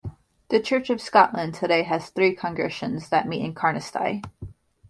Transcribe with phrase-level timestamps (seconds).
[0.49, 4.23] The Church of Scotland today has three congregations that meet in Carnoustie.